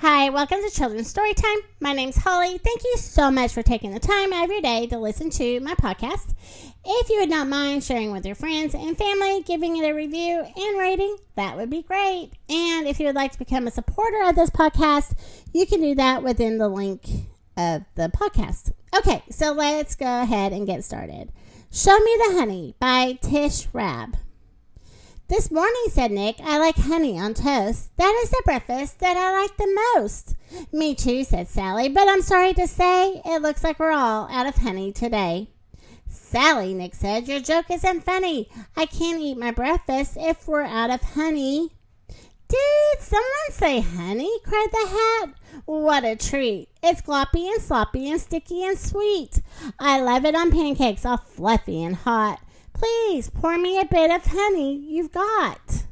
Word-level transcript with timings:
Hi, 0.00 0.30
welcome 0.30 0.58
to 0.62 0.70
Children's 0.70 1.12
Storytime. 1.12 1.56
My 1.80 1.92
name's 1.92 2.18
Holly. 2.18 2.56
Thank 2.58 2.84
you 2.84 2.98
so 2.98 3.32
much 3.32 3.52
for 3.52 3.64
taking 3.64 3.90
the 3.90 3.98
time 3.98 4.32
your 4.32 4.60
day 4.60 4.86
to 4.86 4.96
listen 4.96 5.28
to 5.30 5.58
my 5.58 5.74
podcast. 5.74 6.36
If 6.84 7.10
you 7.10 7.18
would 7.18 7.28
not 7.28 7.48
mind 7.48 7.82
sharing 7.82 8.12
with 8.12 8.24
your 8.24 8.36
friends 8.36 8.76
and 8.76 8.96
family, 8.96 9.42
giving 9.42 9.76
it 9.76 9.88
a 9.88 9.92
review 9.92 10.44
and 10.56 10.78
rating, 10.78 11.16
that 11.34 11.56
would 11.56 11.68
be 11.68 11.82
great. 11.82 12.30
And 12.48 12.86
if 12.86 13.00
you 13.00 13.06
would 13.06 13.16
like 13.16 13.32
to 13.32 13.38
become 13.40 13.66
a 13.66 13.72
supporter 13.72 14.22
of 14.22 14.36
this 14.36 14.50
podcast, 14.50 15.14
you 15.52 15.66
can 15.66 15.80
do 15.80 15.96
that 15.96 16.22
within 16.22 16.58
the 16.58 16.68
link 16.68 17.02
of 17.56 17.82
the 17.96 18.08
podcast. 18.08 18.70
Okay, 18.96 19.24
so 19.30 19.50
let's 19.50 19.96
go 19.96 20.22
ahead 20.22 20.52
and 20.52 20.64
get 20.64 20.84
started. 20.84 21.32
Show 21.72 21.98
Me 21.98 22.16
the 22.28 22.38
Honey 22.38 22.76
by 22.78 23.18
Tish 23.20 23.66
Rabe. 23.74 24.14
This 25.28 25.50
morning, 25.50 25.84
said 25.90 26.10
Nick, 26.10 26.36
I 26.40 26.58
like 26.58 26.76
honey 26.76 27.20
on 27.20 27.34
toast. 27.34 27.94
That 27.98 28.18
is 28.24 28.30
the 28.30 28.40
breakfast 28.46 28.98
that 29.00 29.14
I 29.14 29.42
like 29.42 29.54
the 29.58 29.92
most. 29.94 30.34
Me 30.72 30.94
too, 30.94 31.22
said 31.22 31.48
Sally, 31.48 31.90
but 31.90 32.08
I'm 32.08 32.22
sorry 32.22 32.54
to 32.54 32.66
say 32.66 33.20
it 33.26 33.42
looks 33.42 33.62
like 33.62 33.78
we're 33.78 33.90
all 33.90 34.26
out 34.30 34.46
of 34.46 34.54
honey 34.54 34.90
today. 34.90 35.50
Sally, 36.08 36.72
Nick 36.72 36.94
said, 36.94 37.28
your 37.28 37.40
joke 37.40 37.66
isn't 37.70 38.04
funny. 38.04 38.48
I 38.74 38.86
can't 38.86 39.20
eat 39.20 39.36
my 39.36 39.50
breakfast 39.50 40.16
if 40.18 40.48
we're 40.48 40.62
out 40.62 40.88
of 40.88 41.02
honey. 41.02 41.72
Did 42.48 43.00
someone 43.00 43.50
say 43.50 43.80
honey? 43.80 44.32
cried 44.44 44.68
the 44.72 44.88
hat. 44.88 45.34
What 45.66 46.04
a 46.06 46.16
treat. 46.16 46.70
It's 46.82 47.02
gloppy 47.02 47.52
and 47.52 47.60
sloppy 47.60 48.10
and 48.10 48.18
sticky 48.18 48.64
and 48.64 48.78
sweet. 48.78 49.42
I 49.78 50.00
love 50.00 50.24
it 50.24 50.34
on 50.34 50.50
pancakes 50.50 51.04
all 51.04 51.18
fluffy 51.18 51.84
and 51.84 51.96
hot. 51.96 52.40
Please 52.78 53.28
pour 53.28 53.58
me 53.58 53.80
a 53.80 53.84
bit 53.84 54.10
of 54.12 54.24
honey 54.24 54.76
you've 54.76 55.10
got. 55.10 55.84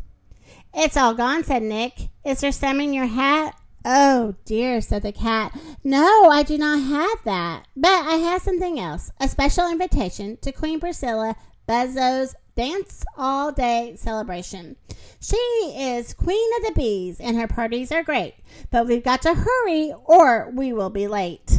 It's 0.73 0.97
all 0.97 1.15
gone, 1.15 1.43
said 1.43 1.63
Nick. 1.63 2.11
Is 2.25 2.41
there 2.41 2.53
some 2.53 2.81
in 2.81 2.93
your 2.93 3.07
hat? 3.07 3.59
Oh 3.85 4.37
dear, 4.45 4.81
said 4.81 5.03
the 5.03 5.11
cat. 5.11 5.59
No, 5.83 6.29
I 6.31 6.45
do 6.45 6.57
not 6.57 6.81
have 6.81 7.25
that. 7.25 7.67
But 7.77 7.89
I 7.89 8.17
have 8.17 8.43
something 8.43 8.79
else 8.79 9.11
a 9.21 9.27
special 9.29 9.69
invitation 9.69 10.39
to 10.43 10.53
Queen 10.53 10.79
Priscilla 10.79 11.35
Buzzo's 11.67 12.37
Dance 12.55 13.05
All 13.17 13.51
Day 13.51 13.95
celebration. 13.97 14.77
She 15.21 15.37
is 15.37 16.15
Queen 16.15 16.51
of 16.59 16.67
the 16.67 16.73
Bees, 16.81 17.19
and 17.19 17.37
her 17.37 17.49
parties 17.49 17.91
are 17.91 18.05
great. 18.05 18.35
But 18.71 18.87
we've 18.87 19.03
got 19.03 19.23
to 19.23 19.35
hurry, 19.35 19.93
or 20.05 20.51
we 20.55 20.73
will 20.73 20.91
be 20.91 21.09
late. 21.09 21.56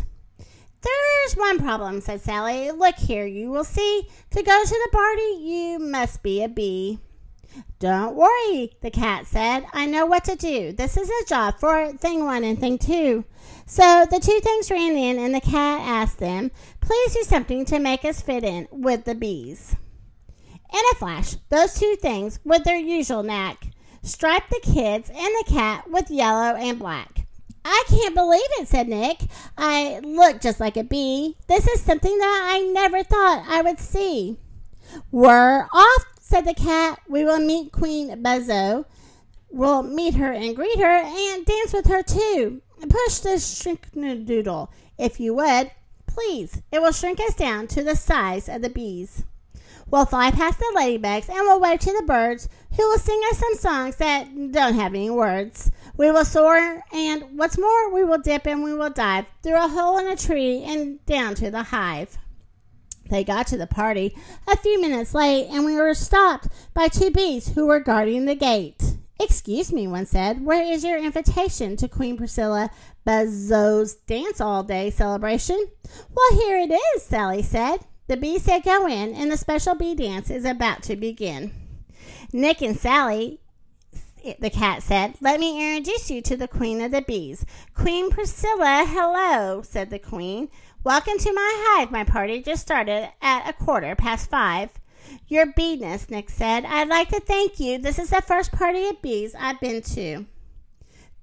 There's 0.82 1.36
one 1.36 1.60
problem, 1.60 2.02
said 2.02 2.22
Sally. 2.22 2.72
Look 2.72 2.96
here, 2.96 3.26
you 3.26 3.50
will 3.50 3.64
see. 3.64 4.08
To 4.32 4.44
go 4.44 4.64
to 4.64 4.70
the 4.70 4.90
party, 4.92 5.44
you 5.44 5.80
must 5.80 6.24
be 6.24 6.44
a 6.44 6.48
bee. 6.48 7.00
Don't 7.80 8.16
worry, 8.16 8.72
the 8.82 8.92
cat 8.92 9.26
said. 9.26 9.66
I 9.74 9.86
know 9.86 10.06
what 10.06 10.24
to 10.26 10.36
do. 10.36 10.72
This 10.72 10.98
is 10.98 11.10
a 11.10 11.28
job 11.28 11.60
for 11.60 11.92
thing 11.94 12.24
one 12.24 12.44
and 12.44 12.60
thing 12.60 12.78
two. 12.78 13.26
So 13.66 14.06
the 14.10 14.20
two 14.20 14.40
things 14.42 14.72
ran 14.72 14.96
in, 14.96 15.18
and 15.18 15.34
the 15.34 15.42
cat 15.42 15.82
asked 15.82 16.20
them, 16.20 16.52
Please 16.82 17.14
do 17.14 17.24
something 17.24 17.66
to 17.66 17.80
make 17.80 18.06
us 18.06 18.22
fit 18.22 18.44
in 18.44 18.68
with 18.72 19.06
the 19.06 19.16
bees. 19.16 19.76
In 20.74 20.82
a 20.92 20.96
flash, 20.96 21.36
those 21.50 21.80
two 21.80 21.96
things, 21.96 22.40
with 22.44 22.64
their 22.64 22.78
usual 22.78 23.24
knack, 23.24 23.68
striped 24.04 24.50
the 24.50 24.60
kids 24.62 25.10
and 25.10 25.18
the 25.18 25.46
cat 25.48 25.90
with 25.90 26.12
yellow 26.12 26.56
and 26.56 26.78
black. 26.78 27.27
I 27.70 27.84
can't 27.90 28.16
believe 28.16 28.40
it, 28.60 28.68
said 28.70 28.88
Nick. 28.88 29.24
I 29.58 30.00
look 30.00 30.40
just 30.40 30.62
like 30.62 30.78
a 30.78 30.86
bee. 30.86 31.36
This 31.48 31.68
is 31.68 31.82
something 31.82 32.18
that 32.18 32.50
I 32.50 32.62
never 32.62 33.04
thought 33.04 33.44
I 33.46 33.62
would 33.62 33.78
see. 33.78 34.38
We're 35.12 35.68
off, 35.74 36.06
said 36.18 36.46
the 36.46 36.54
cat. 36.54 37.02
We 37.10 37.26
will 37.26 37.40
meet 37.40 37.74
Queen 37.74 38.24
Buzzo. 38.24 38.86
We'll 39.52 39.84
meet 39.84 40.14
her 40.14 40.32
and 40.32 40.56
greet 40.56 40.80
her 40.80 40.98
and 41.04 41.46
dance 41.46 41.74
with 41.74 41.88
her 41.88 42.02
too. 42.02 42.62
Push 42.80 43.20
the 43.20 43.32
shrinknadoodle, 43.32 44.70
if 44.98 45.20
you 45.20 45.34
would. 45.34 45.72
Please, 46.06 46.62
it 46.72 46.82
will 46.82 46.94
shrink 46.94 47.20
us 47.20 47.36
down 47.36 47.68
to 47.68 47.84
the 47.84 47.98
size 47.98 48.48
of 48.48 48.62
the 48.62 48.70
bees. 48.70 49.26
We'll 49.90 50.06
fly 50.06 50.32
past 50.32 50.60
the 50.60 50.74
ladybugs 50.74 51.28
and 51.28 51.40
we'll 51.42 51.60
wave 51.60 51.82
to 51.82 51.92
the 51.92 52.06
birds 52.06 52.48
who 52.78 52.88
will 52.88 52.98
sing 52.98 53.22
us 53.30 53.40
some 53.40 53.56
songs 53.56 53.98
that 53.98 54.30
don't 54.54 54.76
have 54.76 54.94
any 54.94 55.10
words. 55.10 55.70
We 55.98 56.12
will 56.12 56.26
soar, 56.26 56.84
and 56.94 57.24
what's 57.38 57.58
more, 57.58 57.92
we 57.92 58.04
will 58.04 58.20
dip 58.20 58.46
and 58.46 58.64
we 58.64 58.74
will 58.74 58.92
dive 58.92 59.26
through 59.42 59.58
a 59.58 59.68
hole 59.68 59.98
in 59.98 60.08
a 60.08 60.16
tree 60.16 60.64
and 60.64 61.04
down 61.08 61.34
to 61.36 61.50
the 61.50 61.64
hive. 61.64 62.20
They 63.10 63.24
got 63.24 63.48
to 63.48 63.58
the 63.58 63.68
party 63.68 64.16
a 64.48 64.56
few 64.58 64.80
minutes 64.80 65.16
late, 65.16 65.48
and 65.50 65.66
we 65.66 65.76
were 65.76 65.96
stopped 65.96 66.50
by 66.76 66.88
two 66.88 67.10
bees 67.10 67.50
who 67.56 67.66
were 67.66 67.80
guarding 67.80 68.26
the 68.26 68.36
gate. 68.36 68.84
Excuse 69.20 69.74
me, 69.74 69.88
one 69.88 70.06
said, 70.06 70.46
where 70.46 70.62
is 70.62 70.84
your 70.84 71.00
invitation 71.00 71.76
to 71.78 71.88
Queen 71.88 72.16
Priscilla 72.16 72.70
Buzzo's 73.04 73.96
dance 73.96 74.40
all 74.40 74.62
day 74.62 74.92
celebration? 74.92 75.68
Well, 76.14 76.40
here 76.40 76.60
it 76.60 76.72
is, 76.96 77.02
Sally 77.02 77.42
said. 77.42 77.78
The 78.08 78.18
bee 78.18 78.38
said 78.38 78.64
go 78.64 78.86
in, 78.86 79.16
and 79.16 79.32
the 79.32 79.38
special 79.38 79.74
bee 79.74 79.96
dance 79.96 80.30
is 80.30 80.46
about 80.46 80.84
to 80.84 80.96
begin. 80.96 81.52
Nick 82.32 82.62
and 82.62 82.78
Sally, 82.78 83.40
the 84.40 84.50
cat 84.50 84.84
said, 84.84 85.16
let 85.22 85.40
me 85.40 85.78
introduce 85.78 86.12
you 86.12 86.22
to 86.24 86.36
the 86.36 86.48
queen 86.48 86.82
of 86.82 86.92
the 86.92 87.02
bees. 87.02 87.46
Queen 87.74 88.10
Priscilla, 88.10 88.86
hello, 88.88 89.62
said 89.62 89.90
the 89.90 90.00
queen. 90.00 90.50
Welcome 90.84 91.18
to 91.18 91.34
my 91.34 91.54
hive. 91.68 91.92
My 91.92 92.04
party 92.04 92.42
just 92.42 92.62
started 92.62 93.10
at 93.22 93.50
a 93.50 93.54
quarter 93.54 93.96
past 93.96 94.30
five. 94.30 94.72
Your 95.28 95.46
beeness, 95.46 96.10
Nick 96.10 96.30
said. 96.30 96.66
I'd 96.66 96.90
like 96.90 97.10
to 97.10 97.20
thank 97.20 97.60
you. 97.60 97.78
This 97.78 98.00
is 98.00 98.10
the 98.10 98.22
first 98.22 98.52
party 98.52 98.88
of 98.88 99.02
bees 99.02 99.34
I've 99.38 99.60
been 99.60 99.82
to. 99.82 100.26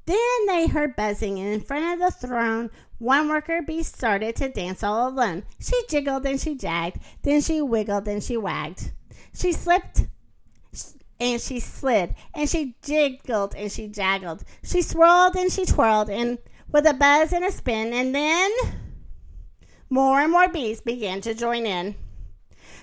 Then 0.06 0.46
they 0.46 0.66
heard 0.66 0.96
buzzing, 0.96 1.38
and 1.38 1.48
in 1.48 1.60
front 1.60 1.94
of 1.94 1.98
the 1.98 2.26
throne, 2.26 2.70
one 2.98 3.28
worker 3.28 3.60
bee 3.62 3.82
started 3.82 4.36
to 4.36 4.48
dance 4.48 4.82
all 4.82 5.08
alone. 5.08 5.44
She 5.60 5.78
jiggled 5.88 6.26
and 6.26 6.40
she 6.40 6.54
jagged, 6.54 6.98
then 7.22 7.40
she 7.40 7.60
wiggled 7.60 8.08
and 8.08 8.22
she 8.22 8.36
wagged. 8.36 8.92
She 9.34 9.52
slipped 9.52 10.06
and 11.20 11.40
she 11.40 11.60
slid, 11.60 12.14
and 12.34 12.48
she 12.48 12.76
jiggled 12.82 13.54
and 13.54 13.70
she 13.70 13.88
jaggled. 13.88 14.44
She 14.62 14.82
swirled 14.82 15.36
and 15.36 15.52
she 15.52 15.64
twirled, 15.64 16.10
and 16.10 16.38
with 16.70 16.86
a 16.86 16.94
buzz 16.94 17.32
and 17.32 17.44
a 17.44 17.52
spin, 17.52 17.92
and 17.92 18.14
then 18.14 18.50
more 19.90 20.20
and 20.20 20.32
more 20.32 20.48
bees 20.48 20.80
began 20.80 21.20
to 21.22 21.34
join 21.34 21.66
in. 21.66 21.94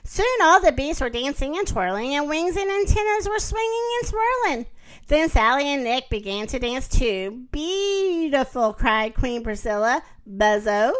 Soon 0.03 0.25
all 0.41 0.61
the 0.61 0.71
bees 0.71 0.99
were 0.99 1.09
dancing 1.09 1.57
and 1.57 1.67
twirling, 1.67 2.15
and 2.15 2.27
wings 2.27 2.57
and 2.57 2.71
antennas 2.71 3.29
were 3.29 3.39
swinging 3.39 3.89
and 3.99 4.07
swirling. 4.07 4.65
Then 5.07 5.29
Sally 5.29 5.65
and 5.65 5.83
Nick 5.83 6.09
began 6.09 6.47
to 6.47 6.59
dance 6.59 6.87
too. 6.87 7.45
Beautiful, 7.51 8.73
cried 8.73 9.13
Queen 9.13 9.43
Priscilla. 9.43 10.01
Buzzo. 10.27 10.93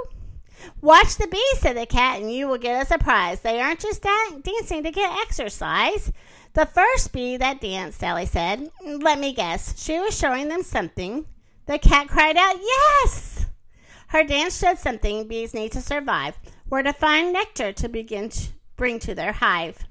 Watch 0.82 1.16
the 1.16 1.28
bees, 1.28 1.60
said 1.60 1.78
the 1.78 1.86
cat, 1.86 2.22
and 2.22 2.32
you 2.32 2.48
will 2.48 2.58
get 2.58 2.92
a 2.92 2.98
prize. 3.00 3.40
They 3.40 3.60
aren't 3.60 3.80
just 3.80 4.04
da- 4.04 4.38
dancing 4.44 4.84
to 4.84 4.92
get 4.92 5.20
exercise. 5.22 6.12
The 6.54 6.66
first 6.66 7.14
bee 7.14 7.38
that 7.38 7.62
danced, 7.62 8.00
Sally 8.00 8.26
said. 8.26 8.72
Let 8.86 9.20
me 9.20 9.34
guess. 9.34 9.82
She 9.82 10.00
was 10.00 10.18
showing 10.18 10.50
them 10.50 10.64
something. 10.64 11.26
The 11.66 11.80
cat 11.80 12.10
cried 12.10 12.36
out, 12.36 12.58
Yes! 12.60 13.46
Her 14.08 14.26
dance 14.26 14.60
showed 14.60 14.78
something 14.78 15.28
bees 15.28 15.54
need 15.54 15.72
to 15.72 15.82
survive, 15.82 16.38
where 16.68 16.84
to 16.84 16.92
find 16.92 17.32
nectar 17.32 17.72
to 17.72 17.88
begin 17.88 18.28
to 18.30 18.50
bring 18.76 19.00
to 19.00 19.16
their 19.16 19.32
hive. 19.32 19.86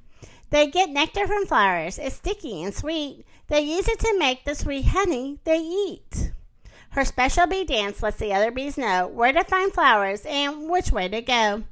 They 0.50 0.66
get 0.66 0.90
nectar 0.90 1.26
from 1.26 1.46
flowers. 1.46 1.98
It's 1.98 2.16
sticky 2.16 2.62
and 2.62 2.74
sweet. 2.74 3.24
They 3.48 3.60
use 3.60 3.88
it 3.88 3.98
to 4.00 4.18
make 4.18 4.44
the 4.44 4.54
sweet 4.54 4.84
honey 4.86 5.38
they 5.44 5.58
eat. 5.58 6.32
Her 6.90 7.04
special 7.04 7.46
bee 7.46 7.64
dance 7.64 8.02
lets 8.02 8.18
the 8.18 8.34
other 8.34 8.50
bees 8.50 8.76
know 8.76 9.06
where 9.06 9.32
to 9.32 9.44
find 9.44 9.72
flowers 9.72 10.26
and 10.26 10.68
which 10.68 10.92
way 10.92 11.08
to 11.08 11.22
go. 11.22 11.62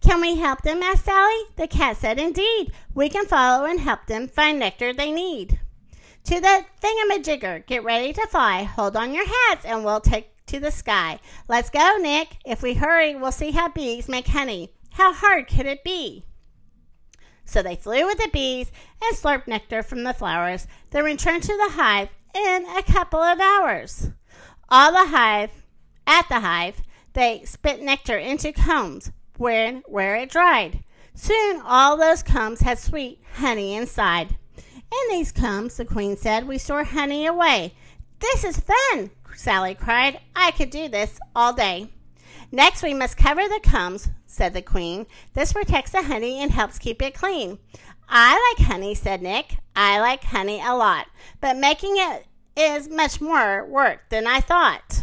Can 0.00 0.20
we 0.20 0.36
help 0.36 0.62
them? 0.62 0.82
asked 0.82 1.04
Sally. 1.04 1.42
The 1.56 1.68
cat 1.68 1.96
said, 1.96 2.18
Indeed, 2.18 2.72
we 2.94 3.08
can 3.08 3.26
follow 3.26 3.64
and 3.64 3.80
help 3.80 4.06
them 4.06 4.28
find 4.28 4.58
nectar 4.58 4.92
they 4.92 5.12
need. 5.12 5.60
To 6.24 6.40
the 6.40 6.64
thingamajigger, 6.80 7.66
get 7.66 7.84
ready 7.84 8.12
to 8.12 8.26
fly. 8.28 8.62
Hold 8.62 8.96
on 8.96 9.14
your 9.14 9.26
hats 9.26 9.64
and 9.64 9.84
we'll 9.84 10.00
take 10.00 10.32
to 10.46 10.60
the 10.60 10.70
sky. 10.70 11.18
Let's 11.48 11.70
go, 11.70 11.96
Nick. 12.00 12.36
If 12.44 12.62
we 12.62 12.74
hurry, 12.74 13.14
we'll 13.14 13.32
see 13.32 13.50
how 13.50 13.68
bees 13.68 14.08
make 14.08 14.28
honey. 14.28 14.72
How 14.92 15.12
hard 15.12 15.48
could 15.48 15.66
it 15.66 15.84
be? 15.84 16.24
So 17.44 17.62
they 17.62 17.76
flew 17.76 18.06
with 18.06 18.18
the 18.18 18.30
bees 18.32 18.70
and 19.02 19.16
slurped 19.16 19.46
nectar 19.46 19.82
from 19.82 20.04
the 20.04 20.14
flowers, 20.14 20.66
then 20.90 21.04
returned 21.04 21.42
to 21.44 21.56
the 21.56 21.70
hive 21.74 22.08
in 22.34 22.66
a 22.66 22.82
couple 22.82 23.20
of 23.20 23.40
hours. 23.40 24.10
All 24.68 24.92
the 24.92 25.10
hive, 25.10 25.50
at 26.06 26.28
the 26.28 26.40
hive, 26.40 26.82
they 27.14 27.44
spit 27.44 27.82
nectar 27.82 28.16
into 28.16 28.52
combs 28.52 29.10
where, 29.42 29.82
where 29.86 30.14
it 30.16 30.30
dried. 30.30 30.84
Soon 31.14 31.60
all 31.64 31.96
those 31.96 32.22
combs 32.22 32.60
had 32.60 32.78
sweet 32.78 33.20
honey 33.34 33.74
inside. 33.74 34.36
In 34.56 35.10
these 35.10 35.32
combs, 35.32 35.76
the 35.76 35.84
queen 35.84 36.16
said, 36.16 36.46
we 36.46 36.58
store 36.58 36.84
honey 36.84 37.26
away. 37.26 37.74
This 38.20 38.44
is 38.44 38.60
fun, 38.60 39.10
Sally 39.34 39.74
cried. 39.74 40.20
I 40.36 40.52
could 40.52 40.70
do 40.70 40.88
this 40.88 41.18
all 41.34 41.52
day. 41.52 41.88
Next, 42.52 42.82
we 42.82 42.94
must 42.94 43.16
cover 43.16 43.42
the 43.42 43.60
combs, 43.62 44.08
said 44.26 44.54
the 44.54 44.62
queen. 44.62 45.06
This 45.34 45.52
protects 45.52 45.90
the 45.90 46.02
honey 46.02 46.38
and 46.38 46.50
helps 46.50 46.78
keep 46.78 47.02
it 47.02 47.14
clean. 47.14 47.58
I 48.08 48.54
like 48.58 48.68
honey, 48.68 48.94
said 48.94 49.22
Nick. 49.22 49.56
I 49.74 49.98
like 50.00 50.22
honey 50.22 50.60
a 50.64 50.74
lot, 50.74 51.08
but 51.40 51.56
making 51.56 51.94
it 51.96 52.26
is 52.56 52.88
much 52.88 53.20
more 53.20 53.66
work 53.66 54.02
than 54.10 54.26
I 54.26 54.40
thought. 54.40 55.01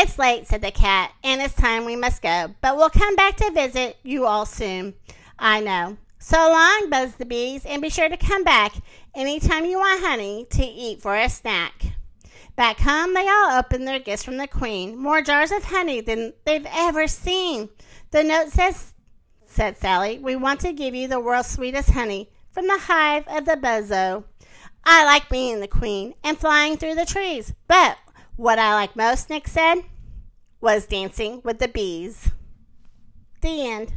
It's 0.00 0.16
late, 0.16 0.46
said 0.46 0.62
the 0.62 0.70
cat, 0.70 1.10
and 1.24 1.42
it's 1.42 1.54
time 1.54 1.84
we 1.84 1.96
must 1.96 2.22
go, 2.22 2.54
but 2.60 2.76
we'll 2.76 2.88
come 2.88 3.16
back 3.16 3.34
to 3.38 3.50
visit 3.50 3.96
you 4.04 4.26
all 4.26 4.46
soon. 4.46 4.94
I 5.40 5.58
know. 5.58 5.96
So 6.20 6.36
long, 6.36 6.88
buzzed 6.88 7.18
the 7.18 7.24
bees, 7.24 7.66
and 7.66 7.82
be 7.82 7.90
sure 7.90 8.08
to 8.08 8.16
come 8.16 8.44
back 8.44 8.76
anytime 9.12 9.64
you 9.64 9.78
want 9.78 10.04
honey 10.04 10.46
to 10.50 10.62
eat 10.62 11.02
for 11.02 11.16
a 11.16 11.28
snack. 11.28 11.94
Back 12.54 12.78
home, 12.78 13.12
they 13.12 13.28
all 13.28 13.58
opened 13.58 13.88
their 13.88 13.98
gifts 13.98 14.22
from 14.22 14.36
the 14.36 14.46
queen, 14.46 14.96
more 14.96 15.20
jars 15.20 15.50
of 15.50 15.64
honey 15.64 16.00
than 16.00 16.32
they've 16.44 16.68
ever 16.72 17.08
seen. 17.08 17.68
The 18.12 18.22
note 18.22 18.50
says, 18.50 18.94
said 19.48 19.78
Sally, 19.78 20.20
we 20.20 20.36
want 20.36 20.60
to 20.60 20.72
give 20.72 20.94
you 20.94 21.08
the 21.08 21.18
world's 21.18 21.48
sweetest 21.48 21.90
honey 21.90 22.30
from 22.52 22.68
the 22.68 22.78
hive 22.78 23.26
of 23.26 23.46
the 23.46 23.56
buzzo. 23.56 24.22
I 24.84 25.04
like 25.04 25.28
being 25.28 25.58
the 25.58 25.66
queen 25.66 26.14
and 26.22 26.38
flying 26.38 26.76
through 26.76 26.94
the 26.94 27.04
trees, 27.04 27.52
but 27.66 27.98
what 28.38 28.58
I 28.58 28.72
like 28.72 28.94
most, 28.94 29.28
Nick 29.28 29.48
said, 29.48 29.82
was 30.60 30.86
dancing 30.86 31.42
with 31.44 31.58
the 31.58 31.68
bees. 31.68 32.30
The 33.42 33.66
end. 33.66 33.92